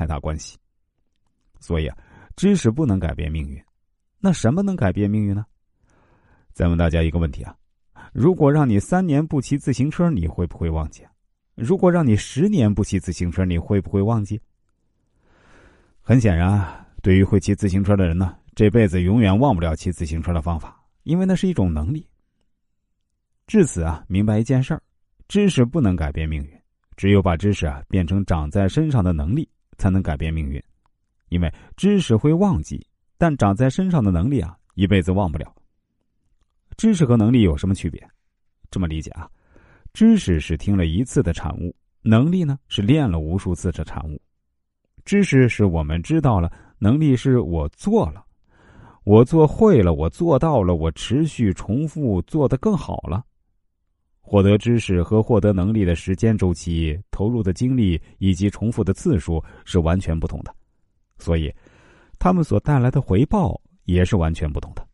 [0.00, 0.56] 太大关系。
[1.58, 1.94] 所以啊，
[2.36, 3.62] 知识不能改变命运。
[4.18, 5.44] 那什么能改变命运呢？
[6.54, 7.54] 再问大家一个问题啊：
[8.14, 11.04] 如果让你三年不骑自行车，你会不会忘记？
[11.54, 14.40] 如果让你十年不骑自行车，你会不会忘记？
[16.00, 22.08] 很显然，对于会骑自行车的人呢，这辈子永远忘不了骑自行车的方法，因为那是一种能力。
[23.46, 24.82] 至此啊，明白一件事儿：
[25.28, 26.50] 知识不能改变命运，
[26.96, 29.46] 只有把知识啊变成长在身上的能力，
[29.80, 30.62] 才能改变命运。
[31.30, 32.86] 因为知识会忘记，
[33.16, 35.54] 但长在身上的能力啊，一辈子忘不了。
[36.76, 38.06] 知识和能力有什么区别？
[38.70, 39.28] 这么理解啊，
[39.92, 44.20] 知识是听了一次的产物，能力呢是练了无数次的产物。
[45.04, 48.24] 知识是我们知道了，能力是我做了，
[49.04, 53.24] 我做会了，我做到了，我持续重复做得更好了。
[54.20, 60.54] 获得知识和获得能力的时间周期、投入的精力以及重复的次数是完全不同的。
[61.18, 61.52] 所以，
[62.18, 64.86] 他们所带来的回报也是完全不同的。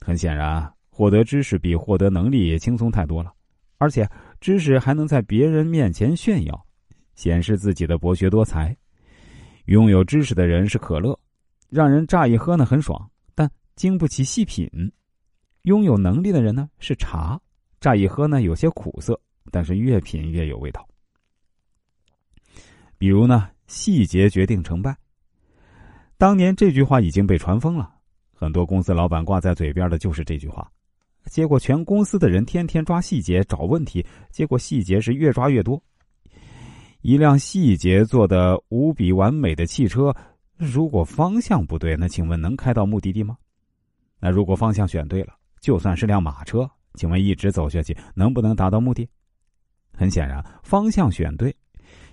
[0.00, 3.32] 很显然，获得知识比获得能力轻松太多了，
[3.78, 4.08] 而且
[4.40, 6.66] 知识还能在别人面前炫耀，
[7.14, 8.76] 显示自己的博学多才。
[9.66, 11.18] 拥有知识的人是可乐，
[11.68, 14.66] 让人乍一喝呢很爽，但经不起细品；
[15.62, 17.40] 拥有能力的人呢是茶，
[17.80, 19.18] 乍一喝呢有些苦涩，
[19.50, 20.86] 但是越品越有味道。
[22.98, 24.96] 比如呢，细节决定成败。
[26.16, 27.94] 当年这句话已经被传疯了，
[28.34, 30.68] 很多公司老板挂在嘴边的就是这句话，
[31.26, 35.80] 结果全公司的人天天抓细节找问题，结果细节是越抓越多。
[37.02, 40.12] 一辆细节做的无比完美的汽车，
[40.56, 43.36] 如果方向不对，那请问能开到目的地吗？
[44.18, 49.08] 那如果方向选对了，就算是辆马车，请问一直走下去能不能达到目的？
[49.92, 51.54] 很显然，方向选对，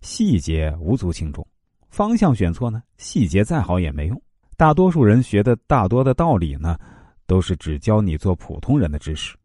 [0.00, 1.46] 细节无足轻重。
[1.88, 4.22] 方向选错呢，细节再好也没用。
[4.56, 6.78] 大多数人学的大多的道理呢，
[7.26, 9.36] 都是只教你做普通人的知识。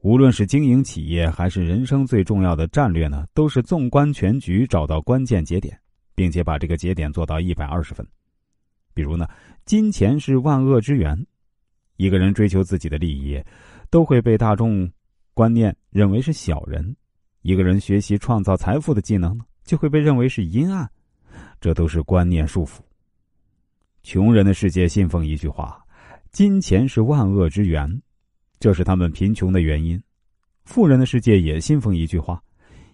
[0.00, 5.78] 无论是经营企业还是人生最重要的战略呢，都是纵观全局，找到关键节点，
[6.14, 8.06] 并且把这个节点做到一百二十分。
[8.94, 9.28] 比如呢，
[9.66, 11.26] 金钱是万恶之源，
[11.98, 13.38] 一个人追求自己的利益，
[13.90, 14.90] 都会被大众
[15.34, 16.94] 观念认为是小人；
[17.42, 20.88] 一个人学习创造财富的技能呢，就会被认为是阴暗。
[21.60, 22.78] 这都是观念束缚。
[24.02, 25.78] 穷人的世界信奉一句话
[26.32, 28.00] ：“金钱是万恶之源”，
[28.58, 30.02] 这是他们贫穷的原因。
[30.64, 32.42] 富人的世界也信奉一句话：“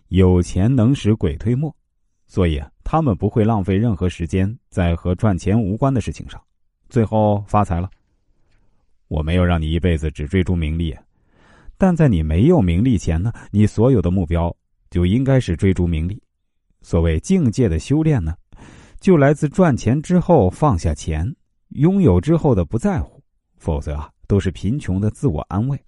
[0.08, 1.74] 有钱能使鬼推磨”，
[2.26, 6.42] 所以他们不会浪费任何时间在和赚钱无关的事情上，
[6.88, 7.88] 最后发财了。
[9.08, 10.96] 我没有让你一辈子只追逐名利，
[11.78, 14.54] 但在你没有名利前呢，你所有的目标
[14.90, 16.20] 就应该是追逐名利。
[16.82, 18.34] 所谓境界的修炼呢？
[19.00, 21.34] 就来自赚钱之后放下钱，
[21.70, 23.22] 拥有之后的不在乎，
[23.56, 25.78] 否则啊，都是贫穷的自我安慰。